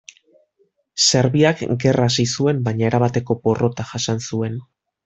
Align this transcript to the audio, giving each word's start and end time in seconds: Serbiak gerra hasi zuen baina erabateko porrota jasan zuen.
Serbiak 1.07 1.61
gerra 1.85 2.09
hasi 2.09 2.27
zuen 2.39 2.65
baina 2.71 2.89
erabateko 2.91 3.39
porrota 3.47 3.91
jasan 3.95 4.27
zuen. 4.31 4.63